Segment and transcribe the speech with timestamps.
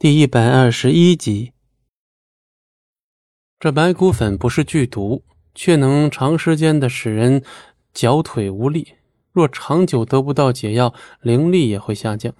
[0.00, 1.52] 第一百二十一集，
[3.58, 7.44] 这白骨粉不是剧毒，却能长时间的使人
[7.92, 8.94] 脚腿无力。
[9.30, 12.32] 若长久得不到解药，灵力也会下降。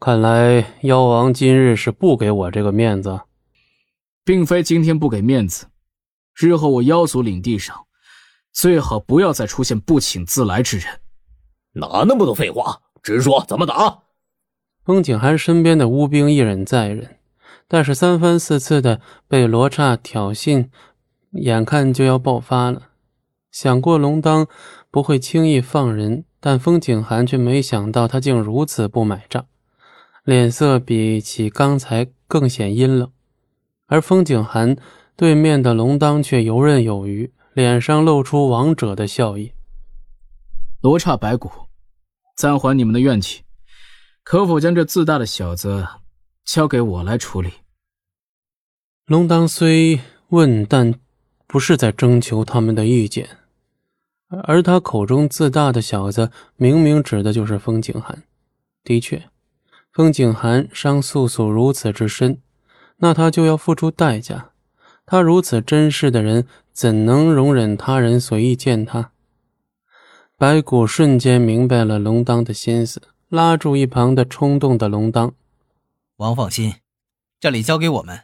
[0.00, 3.20] 看来妖王今日是不给我这个面子，
[4.24, 5.68] 并非今天不给面子，
[6.34, 7.86] 日后我妖族领地上
[8.52, 11.00] 最好不要再出现不请自来之人。
[11.74, 14.07] 哪那么多废话，直说怎么打。
[14.88, 17.18] 风景寒身边的巫兵一忍再忍，
[17.68, 20.70] 但是三番四次的被罗刹挑衅，
[21.32, 22.84] 眼看就要爆发了。
[23.50, 24.46] 想过龙当
[24.90, 29.44] 不会轻易放人，但风景寒却没想到他竟如此不买账，
[30.24, 33.12] 脸色比起刚才更显阴冷。
[33.88, 34.74] 而风景寒
[35.14, 39.52] 对面的龙当却游刃有余，脸上露出王者的笑意。
[40.80, 41.50] 罗刹白骨，
[42.34, 43.42] 暂缓你们的怨气。
[44.30, 45.88] 可否将这自大的小子
[46.44, 47.50] 交给我来处理？
[49.06, 49.98] 龙当虽
[50.28, 50.92] 问，但
[51.46, 53.26] 不是在征求他们的意见。
[54.28, 58.22] 而他口中自大的小子，明明指的就是风景寒。
[58.84, 59.30] 的确，
[59.94, 62.42] 风景寒伤素素如此之深，
[62.98, 64.50] 那他就要付出代价。
[65.06, 69.12] 他如此珍视的人，怎能容忍他人随意践踏？
[70.36, 73.00] 白骨瞬间明白了龙当的心思。
[73.28, 75.34] 拉住一旁的冲动的龙当，
[76.16, 76.76] 王放心，
[77.38, 78.22] 这里交给我们。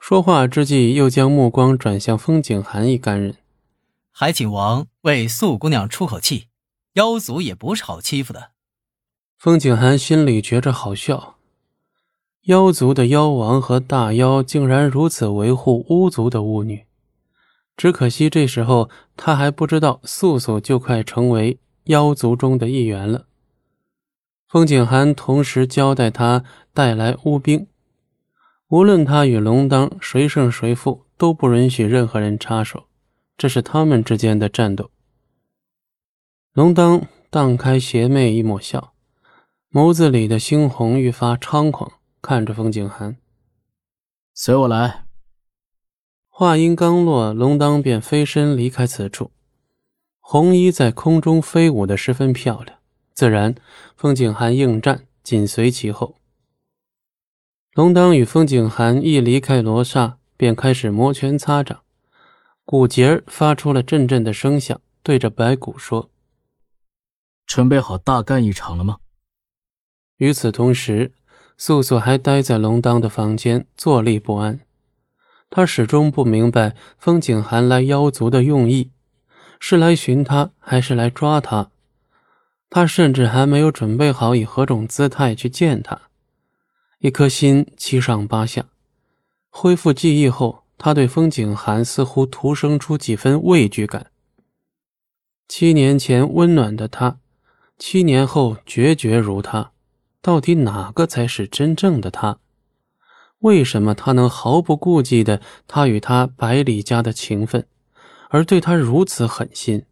[0.00, 3.36] 说话之际，又将目光转向风景寒一干人，
[4.10, 6.48] 还请王为素姑娘出口气。
[6.94, 8.50] 妖族也不是好欺负的。
[9.38, 11.36] 风景寒心里觉着好笑，
[12.46, 16.84] 妖族的妖王和大妖竟然如此维护巫族的巫女，
[17.76, 23.26] 只可惜这时候他还不知道素素就快成为妖族中的一员了。
[24.48, 27.66] 风景寒同时交代他带来乌兵，
[28.68, 32.86] 无论他与龙当谁胜谁负，都不允许任何人插手，
[33.36, 34.90] 这是他们之间的战斗。
[36.52, 38.94] 龙当荡开邪魅一抹笑，
[39.72, 43.16] 眸子里的猩红愈发猖狂，看着风景寒
[44.32, 45.06] ：“随我来。”
[46.30, 49.32] 话音刚落，龙当便飞身离开此处，
[50.20, 52.78] 红衣在空中飞舞的十分漂亮。
[53.16, 53.54] 自然，
[53.96, 56.16] 风景寒应战，紧随其后。
[57.72, 61.80] 龙当与风景寒一离开罗刹，便开始摩拳擦掌，
[62.66, 66.10] 骨节儿发出了阵阵的声响，对着白骨说
[67.46, 68.98] ：“准备好大干一场了吗？”
[70.18, 71.14] 与此同时，
[71.56, 74.60] 素素还待在龙当的房间，坐立不安。
[75.48, 78.90] 他始终不明白风景寒来妖族的用意，
[79.58, 81.70] 是来寻他，还是来抓他？
[82.68, 86.02] 他甚至还没有准备好以何种姿态去见他，
[86.98, 88.66] 一颗心七上八下。
[89.48, 94.10] 恢复记忆后，他对风景寒似乎徒生出几分畏惧感。
[95.48, 97.20] 七年前温暖的他，
[97.78, 99.72] 七年后决绝如他，
[100.20, 102.40] 到底哪个才是真正的他？
[103.38, 107.66] 为什么他能毫不顾忌的他与他百里家的情分，
[108.28, 109.86] 而对他如此狠心？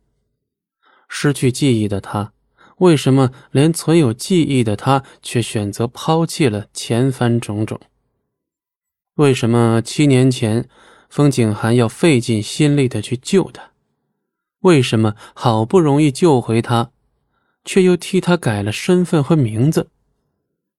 [1.08, 2.33] 失去记忆的他。
[2.78, 7.80] 为什么连存有记忆的他却选择抛弃了前番种种？
[9.14, 10.68] 为什么七年前
[11.08, 13.70] 风景涵要费尽心力的去救他？
[14.60, 16.90] 为什么好不容易救回他，
[17.64, 19.90] 却又替他改了身份和名字？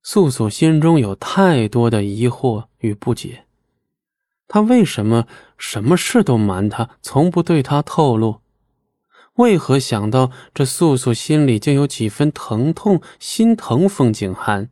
[0.03, 3.45] 素素心中有太多的疑惑与不解。
[4.47, 5.25] 他为什么
[5.57, 8.41] 什么事都瞒他，从不对他透露？
[9.35, 14.69] 为何想到这素素心里竟有几分疼痛，心疼风景寒？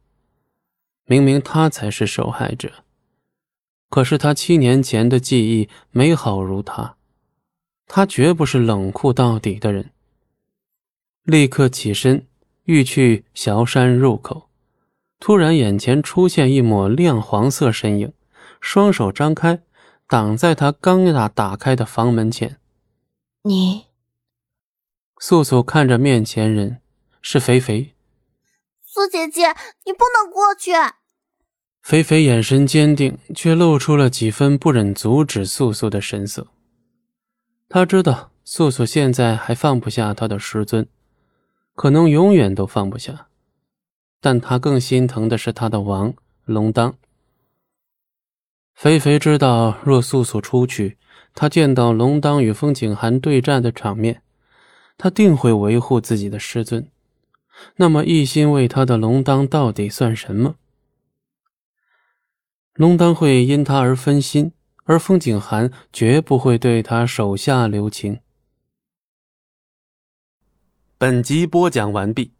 [1.06, 2.72] 明明他才是受害者，
[3.90, 6.96] 可是他七年前的记忆美好如他，
[7.88, 9.91] 他绝不是冷酷到底的人。
[11.24, 12.25] 立刻起身，
[12.63, 14.50] 欲去小山入口，
[15.19, 18.13] 突然眼前出现一抹亮黄色身影，
[18.62, 19.62] 双手张开，
[20.07, 22.57] 挡在他刚要打开的房门前。
[23.44, 23.88] 你。
[25.25, 26.81] 素素看着面前人，
[27.21, 27.95] 是肥肥。
[28.83, 29.55] 苏姐姐，
[29.85, 30.73] 你不能过去。
[31.81, 36.47] 肥肥眼神坚定，却露出了几分不忍阻止素素的神色。
[37.69, 40.85] 他知道素素现在还放不下他的师尊，
[41.73, 43.29] 可能永远都放不下。
[44.19, 46.97] 但他更心疼的是他的王龙当。
[48.73, 50.97] 肥肥知道，若素素出去，
[51.33, 54.22] 他见到龙当与风景寒对战的场面。
[54.98, 56.88] 他定会维护自己的师尊，
[57.78, 60.56] 那么一心为他的龙当到底算什么？
[62.74, 64.51] 龙当会因他而分心，
[64.86, 68.19] 而风景寒绝不会对他手下留情。
[70.98, 72.31] 本集播讲完毕，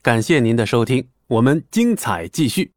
[0.00, 2.75] 感谢您的收听，我们精彩继续。